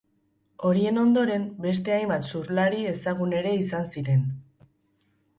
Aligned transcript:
Horien 0.67 0.95
ondoren, 1.01 1.43
beste 1.65 1.97
zenbait 1.97 2.29
surflari 2.31 2.79
ezagun 2.93 3.35
ere 3.41 3.51
izan 3.65 3.85
ziren. 3.97 4.25